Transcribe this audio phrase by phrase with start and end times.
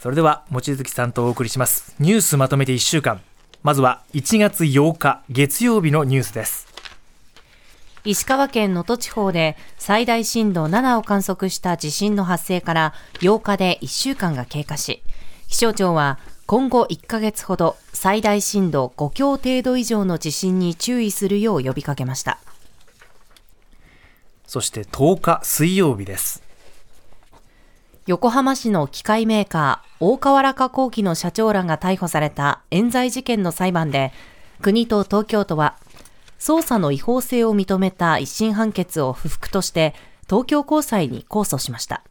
[0.00, 1.94] それでは望月さんとお送りします。
[1.98, 3.20] ニュースまとめて1週間。
[3.64, 6.68] まずは1月8日月曜日のニュースです。
[8.04, 15.02] 石川県能登地方で最大震度7を観測した地震の発生から8日で1週間が経過し
[15.48, 22.38] 気象庁は今後1ヶ月ほど最大震度5強程度以上の地震に注意するよう呼びかけました。
[24.46, 26.47] そして10日水曜日です
[28.08, 34.14] 横浜市の機械メーカー大川原化工機の社長らが逮捕された冤罪事件の裁判で
[34.62, 35.76] 国と東京都は
[36.38, 39.94] 捜査の違法性を認めた一審判決を不服として
[40.26, 42.02] 東京高裁に控訴しました。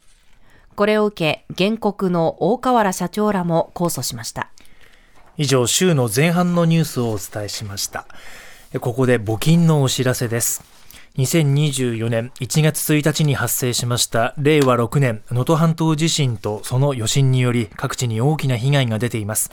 [0.76, 4.52] これを受け原告の大河原社長らも控訴しました。
[5.36, 8.06] 以上週の前半のニュースをお伝えしました。
[8.82, 10.77] ここで募金のお知らせです。
[11.18, 19.50] 2024年1月1日に発生しました令和6年能登半島地震とその余震により各地に大きな被害が出ています。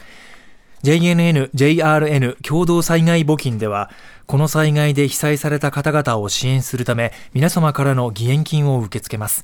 [0.83, 3.89] JNN、JRN 共同災害募金では
[4.27, 9.43] この災害で被災された方々を支援するため皆様からの義援金を受け付けます。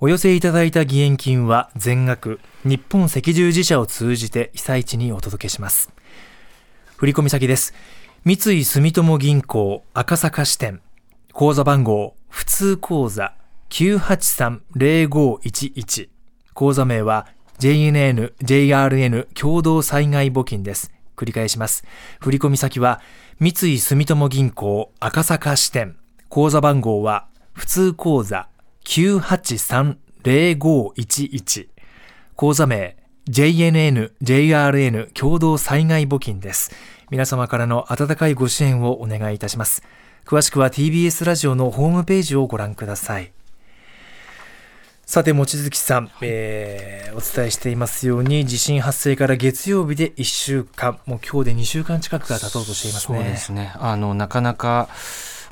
[0.00, 5.90] お寄せいただいた義援金は全額日本赤十字社を通じて被災地にお届けします。
[6.96, 7.72] 振込先です。
[8.26, 10.82] 三井住友銀行赤坂支店。
[11.32, 13.32] 口座番号、普通口座
[13.70, 16.10] 983-0511。
[16.52, 17.26] 口座名は
[17.58, 20.92] JNN、JRN 共同災害募金です。
[21.16, 21.84] 繰り返します。
[22.20, 23.00] 振込先は
[23.40, 25.96] 三井住友銀行赤坂支店。
[26.28, 28.50] 口座番号は普通口座
[28.84, 31.68] 983-0511。
[32.36, 36.72] 口座名 JNN、JRN 共同災害募金です。
[37.08, 39.82] 皆様からの温かいご支援をお願いいたします。
[40.24, 43.32] 詳しくは TBS ラジオのホームページをご覧ください。
[45.04, 53.18] さて、望月さん、えー、お伝えしていますように、地震発生から月曜日で1週間、もう今日で2週間近くが経とうとしていますね。
[53.18, 53.74] そうですね。
[53.76, 54.88] あの、なかなか、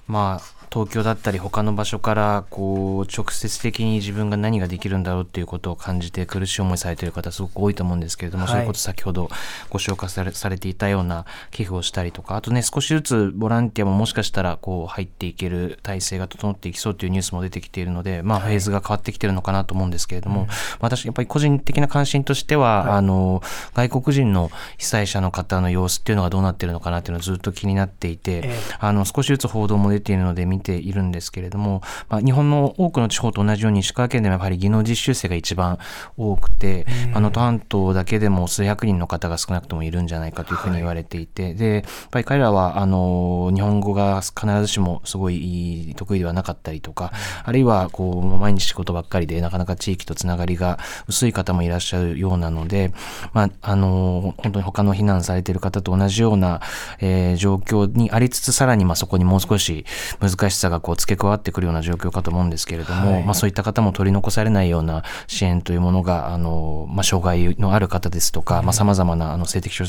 [0.07, 9.29] まあ、東京だったり他の場所からこう直接的に自分が何ができるんだろうっていうことを感じて苦しい思いされている方すごく多いと思うんですけれども、はい、そういうこと先ほど
[9.69, 20.49] ご紹介されされていたような寄付をしたりとかあとね少しずつボランティアももしかしたらこう入っていける体制が整っていきそうというニュースも出てきているので、まあ、フェーズが変わってきてるのかなと思うんですけれども、はい、
[20.81, 23.43] 私やっぱり個人的な関心としては、はい、あの
[23.75, 35.79] 外国人の被災者の方の様子っていうのがどうなってるのかなっていうのはずっと気になっていて、えー、あの少しずつ報道も出ているので見ているんですけれども、まあ、日本の多くの地方と同じように石川県でもやはり技能実習生が一番
[36.17, 47.13] 多くて、能登半島だけでも数百人の方が少なくともいるんじゃないかというふうに言われていて、はい、でやっぱり彼らはあの日本語が必ずしもすごい得意ではなかったりとか、
[47.45, 50.79] あるいはこう毎日仕事ばっかりでなかなか地域とつながりが
[51.09, 52.93] 薄い方もいらっしゃるようなので、
[53.33, 56.61] まあ、あの本当に他の避難されている方と同じような、
[57.01, 59.85] えー、状況にありつつさらにまあそこにもう少し
[60.21, 69.87] 難しさがこう付け加わってくるような状況かと思うんですけれども、はい、まあ、そういった方も取り残されないような支援というものがあの、まあ、障害のある方ですとかさまざ、まなあの性的少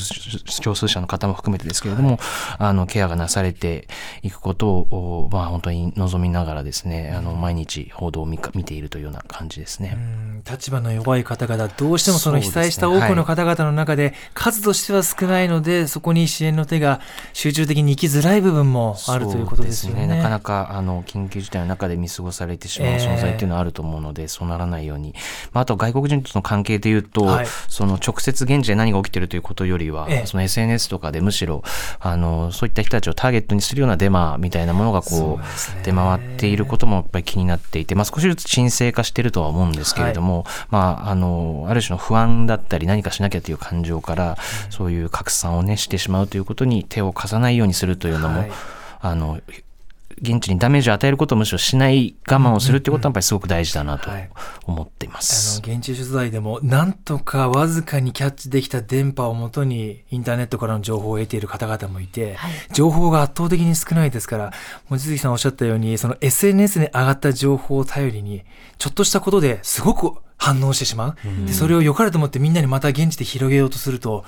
[0.74, 2.18] 数者の方も含めてですけれども、はい、
[2.58, 3.88] あのケアがなされて
[4.22, 9.96] いくことを、まあ、本当に望みながらですねあの毎日報道を見見ているというような感じですね。
[10.48, 17.00] 立場の弱い方々どうしてもその被災した多くの方々の中で数としては少ないので、そこに支援の手が
[17.32, 20.02] 集中的に行きづらい部分もあるということですよね。
[20.06, 20.16] ね。
[20.16, 25.14] なかなかあの緊急事態の中で見過ごされてしまう存在っていうのはあると思うので、えー、そうならないように、
[25.52, 31.62] まあ、あと外国人との関係でいうと、はい、その直接現地で何が起きてるということよりは、えー、その SNS とかでむしろ
[32.00, 44.36] あのそういった人たちをターゲットにするようなデマみたいなものがこう出回っていることもやっぱり気になっていて、まあ、少しずつ沈静化しているとは思うんですけれども、はい、まあ、あのある種の不安だったり何かしなきゃという感情から、
[44.70, 48.52] そういう拡散をねしてしまうということに手を貸さないようにするというのも、はい、
[49.00, 49.40] あの
[50.22, 54.08] 現地にダメージを与えることをむしろしない我慢をするってことはやっぱりすごく大事だなと
[54.66, 64.52] 思っています、あの現地取材でもなんとかわずかにキャッチできた電波をもとにインターネットからの情報を得ている方々もいて、はい、情報が圧倒的に少ないですから
[64.90, 68.44] 望月さんおっしゃったようにその SNS に上がった情報を頼りに
[68.78, 74.24] ちょっとしたことですごく反応してしまう、うん、でそれを良かれと思ってみんなにまた現地で広げようとすると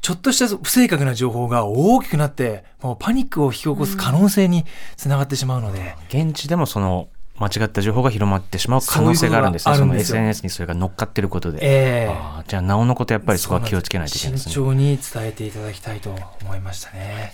[0.00, 4.64] ちょっとした不正確な情報が大きくなって、もうパニックを引き起こす可能性に
[4.96, 5.96] つながってしまうので。
[6.12, 7.08] うん、現地でもその
[7.38, 9.74] 間違った情報が広まってしまう可能性があるんですね。
[9.74, 11.58] その SNS にそれが乗っかってることで。
[11.62, 14.52] えー、じゃあ、なおのことやっぱりそこは気をつけないといけないですね。
[14.52, 17.32] 慎重に伝えていただきたいと思いましたね。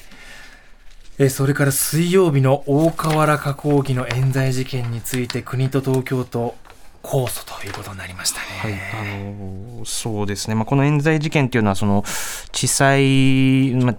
[1.18, 6.54] えそれから水曜日の大河原加工機の冤罪事件について国と東京都
[7.06, 8.46] 控訴ということになりましたね。
[8.58, 12.04] はい、あのそうですね、まあ、この冤罪事件というのはその
[12.50, 13.96] 地裁、まあ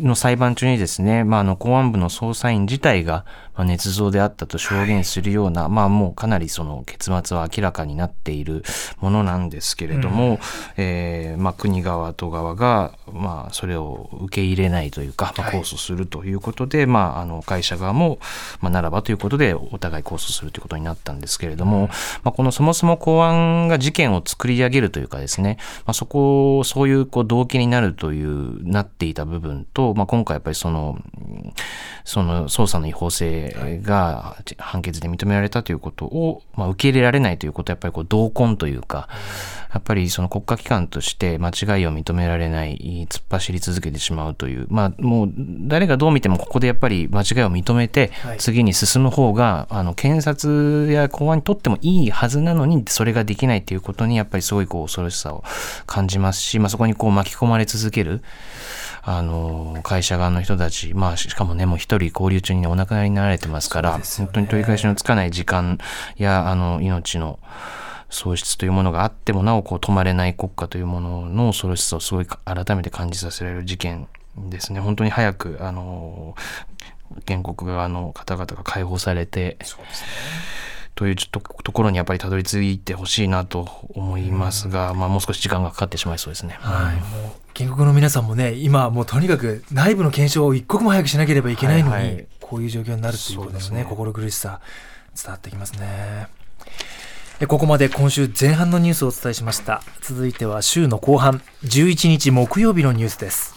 [0.00, 8.64] の裁判中にですね、まあ、あの公安部の捜査員自体が、まあ、捏造であったと証言するような、はい、まあもうかなりその結末は明らかになっている
[9.00, 10.38] ものなんですけれども、うん、
[10.78, 18.18] えー、まあ、国側と側が、まあ、それを受け入れないというか、まあ、控訴するということで、はい、まあ、あの会社側も、
[18.60, 30.98] まあ、ならばということでお互い控訴するということになったんですけれども、うん、まあ、このそもそも公安が事件を作り上げるというかですね、まあ、そこそういうこう動機になるというなっていた部分と、まあ、今回やっぱりその、
[32.04, 39.08] その捜査の違法性が判決で認められたということを、まあ、受け入れられないということはやっぱりこう同根というか、
[39.72, 55.42] やっぱりその国家機関として間違いを認められない、突っ走り続けてしまうという、まあもう誰がどう見てもここでやっぱり間違いを認めて次に進む方が、あの検察や公安にとってもいいはずなのにそれができないということにやっぱりすごいこう恐ろしさを
[55.86, 58.22] 感じますし、まあそこにこう巻き込まれ続ける。
[59.06, 65.78] あの、会社側の人たち、まあ、しかもね、もう一人交流中にお亡くなりになられてますから、ね、本当に取り返しのつかない時間
[66.16, 67.38] や、あの、命の
[68.08, 74.80] 喪失というものがあってもなお、こう、止まれない国家というものの恐ろしさをすごい改めて感じさせられる事件ですね。
[74.80, 76.34] 本当に早く、あの、
[77.26, 79.58] 原告側の方々が解放されて。
[80.94, 86.56] というちょっとところにやっぱりたどり着いてほしいなと思いますが、うん、まあ、もう少し時間がかかってしまいそうですね。
[86.60, 94.60] はい、原告の皆さんもね、今もうとにかく内部の検証を一刻も早くしなければいけないのに、はいはい、こういう状況になるということですね、すね心苦しさ
[95.16, 96.26] 伝わってきますね。
[97.46, 99.82] ここまで今週前半のニュースをお伝えしました。
[100.00, 103.54] 続いては週の後半、11日木曜日のニュースです。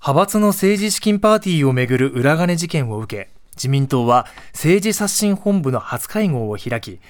[0.00, 7.00] 派閥の政治資金パーティーをめぐる裏金事件を受け、自民党は政治刷新本部の初会合を開き、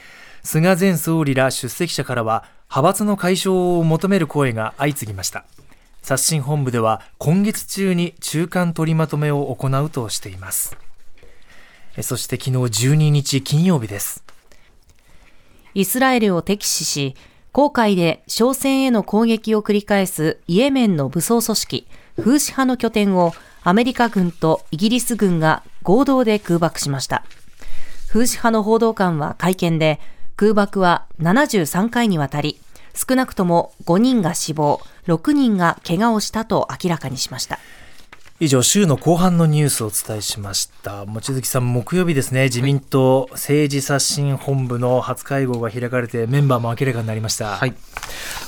[0.50, 5.44] 菅前総理ら出席者からは派閥の解消を求める声が相次ぎました。
[6.00, 10.74] 刷新本部では今月中に中間取りまとめを行うとしています。
[12.00, 12.52] そして昨日
[12.86, 14.24] 12日金曜日です。
[15.74, 17.14] イスラエルを敵視し
[17.52, 21.86] 航海で商船への攻撃を繰り返すイエメンの武装組織
[22.16, 23.34] フーシ派の拠点を
[23.64, 27.22] アメリカ軍とイギリス軍が合同で空爆しました。
[28.08, 30.00] フーシ派の報道官は会見で
[30.38, 32.60] 空爆は73回にわたり、
[32.94, 37.58] 少なくとも5人が死亡、6人が怪我をしたと明らかにしました。
[38.38, 41.04] 以上、週の後半のニュースをお伝えしました。
[41.06, 47.56] 望月さん、木曜日ですね、自民党政治刷新本部の初会合が開かれて、メンバーも明らかになりました。
[47.56, 47.74] はい。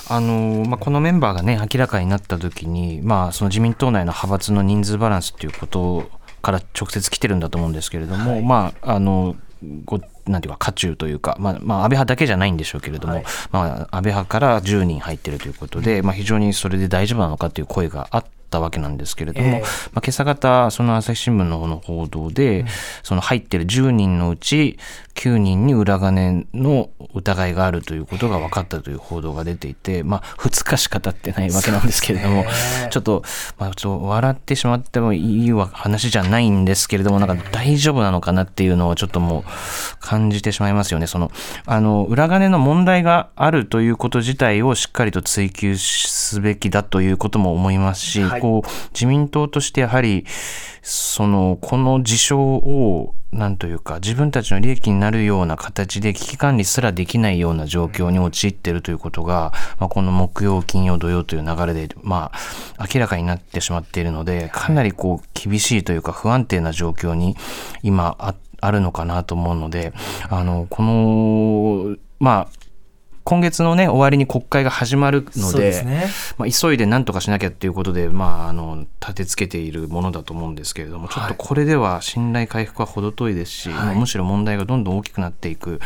[0.08, 6.08] あのまあ、このメンバーがね、明らかになったときに、まあ、その自民党内の派閥の人数バランスということ
[6.40, 9.34] から直接来てるんだと思うんですけれども、はい、まあ、あの、
[9.84, 10.00] ご
[10.31, 13.61] なんていうか、渦中というか、まあ、まあ、安倍派だけじゃないんでしょうけれども、はい、ま
[13.91, 22.67] あ、安倍派から10人入ってるということで、まあ、非常にそれで大丈夫なのかという声があったわけなんですけれども、えー、まあ、今朝方、その朝日新聞の方の報道で、うん、
[23.02, 24.79] その入ってる10人のうち
[25.14, 32.44] 9人に裏金の疑いがあるということが分かったという報道が出ていて、まあ、2日しか経ってないわけなんですけれども、
[32.91, 33.23] ちょっと、
[33.58, 39.44] まあ、ちょっと笑ってしまってもいい話じゃないんですけれども、なんか大丈夫なのかなっていうのをちょっともう
[40.00, 41.07] 感じてしまいますよね。
[41.07, 41.30] その、
[41.66, 50.25] あの、裏金の問題があるということ自体をしっかりと追求すべきだということも思いますし、はいこう自民党としてやはり
[50.82, 62.32] そのこの事象を何というか自分たちの利益になるような形で危機管理すらできないような状況に陥っているということが、まあ、この木曜金曜土曜という流れで、ま
[62.76, 67.37] あ、明らかになってしまっているのでかなりこう厳しいというか不安定な状況に
[67.82, 69.92] 今ああるのかなと思うので
[70.28, 72.60] あのこのまあ
[73.25, 76.07] 今月のね終わりに国会が始まるので、ね、
[76.39, 85.81] まあ、急いで何とかしなきゃっていうことで、まあ、あの立てつけているものだと思うんですけれども、ちょっとこれでは信頼回復は程遠いですし、はい、むしろ問題がどんどん大きくなっていく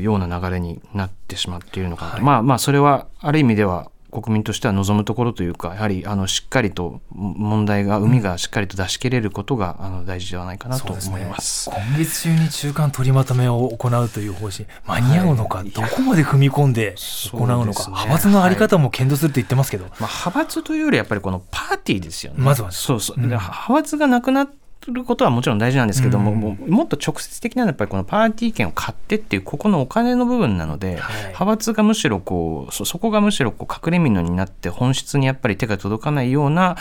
[0.00, 3.90] ような流れになってしまっているのかなと、はい、まあまあそれはある意味では
[4.22, 16.94] 国民としては望むところというかやはりあのしっかりと問題が海がしっかりと出し切れることが、あの大事ではないかなと思います、ね、今月中に中間取りまとめを行うという方針間に合うのか、はい、どこまで踏み込んで
[17.32, 22.38] 行うのか、ね、派閥のあり方も検討すると言ってますけど、はい、まあ、派閥というよりやっぱりこのパーティーですよね。
[22.38, 36.76] まずは、そうそう、うん、派閥がなくなってることはもちろん大事なんですけども、うん、ももっと直接的なのはやっぱりこのパーティー券を買ってっていうここのお金の部分なので、はい、派閥がむしろこうそこがむしろこう隠れ蓑になって本質にやっぱり手が届かないような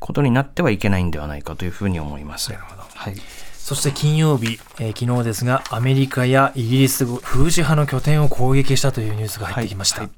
[0.00, 2.52] ことになってはいけないんではないかというふうに思います。
[2.52, 3.14] はい。
[3.62, 10.02] そして金曜日、えー昨日ですが、アメリカやイギリス、風刺派の拠点を攻撃したというニュースが入ってきました。
[10.02, 10.10] はい。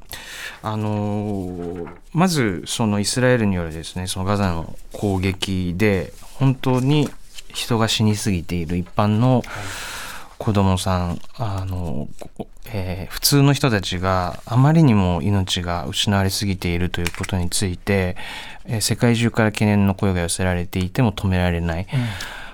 [0.63, 7.09] あのーまずそのイスラエルによるですねそのガザの攻撃で本当に
[7.53, 9.43] 人が死にすぎている一般の
[10.39, 18.17] 子供さん、あのこえー普通の人たちがあまりにも命が失われすぎているということについて、
[18.65, 21.87] えー世界中から懸念の声が寄せられていても止められない。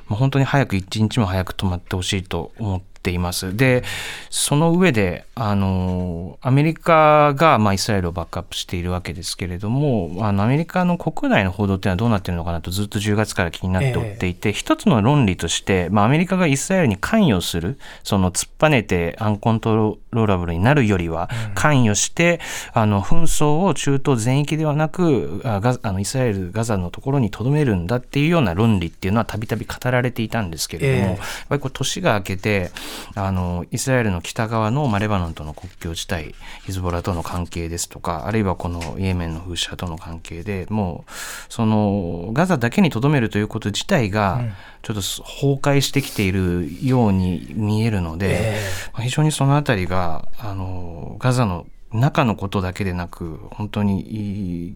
[0.09, 3.57] もう本当に早く一日も早く止まってほしいと思っています。
[3.57, 3.83] で、
[4.28, 22.40] その上で、あの、アメリカが、まあ、イスラエルをバックアップしているわけですけれども、あの、アメリカの国内の報道っていうのはどうなってるのかなとずっと10月から気になっておっていて、一つの論理として、まあ、アメリカがイスラエルに関与する、その突っぱねてアンコントローラブルになるよりは、関与して、
[22.73, 31.16] あの、紛争を中東全域ではなく、あガザあのイスラエル、ガザのところに留めるんだっていうような論理っていうのはたびたび語られていたんですけれども、ええ。
[31.16, 32.71] やっぱりこう年が明けて
[33.14, 41.12] あのイスラエルの北側の、まあ、レバノンとの国境地帯ヒズボラとの関係ですとかあるいはこのイエメンの風刺派との関係でもう
[41.49, 44.52] そのガザだけにとどめるということ自体がうん。
[44.82, 48.61] ちょっと崩壊してきているように見えるので、え。
[48.94, 54.75] まあ非常にそのあたりがあのガザの中のことだけでなく本当にいい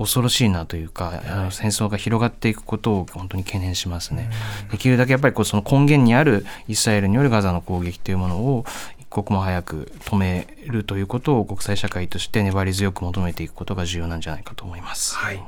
[0.00, 4.30] 恐ろしいなというか、あの戦争が広がっていくことを本当に懸念しますね。
[4.70, 8.64] できるだけやっぱりこうその根源にあるイスラエルによるガザの攻撃というものを
[8.98, 15.16] 一刻も早く止めるということを国際社会として粘り強く求めていくことが重要なんじゃないかと思います。
[15.16, 15.42] はい。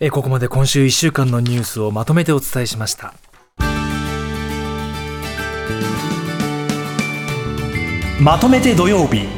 [0.00, 3.12] えーここまで今週1週間のニュースをまとめてお伝えしました。
[8.20, 9.37] まとめて土曜日。